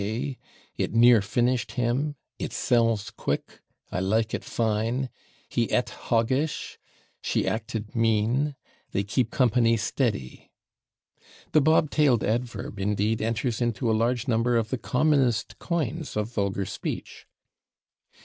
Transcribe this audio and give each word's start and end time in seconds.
K./," 0.01 0.39
"it 0.79 0.95
/near/ 0.95 1.23
finished 1.23 1.73
him," 1.73 2.15
"it 2.39 2.51
sells 2.53 3.11
/quick/," 3.11 3.59
"I 3.91 3.99
like 3.99 4.33
it 4.33 4.41
/fine/," 4.41 5.09
"he 5.47 5.69
et 5.71 5.93
/hoggish/," 6.05 6.77
"she 7.21 7.47
acted 7.47 7.89
/mean/," 7.89 8.55
"they 8.93 9.03
keep 9.03 9.29
company 9.29 9.75
/steady/." 9.77 10.49
The 11.51 11.61
bob 11.61 11.91
tailed 11.91 12.23
adverb, 12.23 12.79
indeed, 12.79 13.21
enters 13.21 13.61
into 13.61 13.91
a 13.91 13.93
large 13.93 14.27
number 14.27 14.57
of 14.57 14.71
the 14.71 14.79
commonest 14.79 15.59
coins 15.59 16.17
of 16.17 16.33
vulgar 16.33 16.65
speech. 16.65 17.27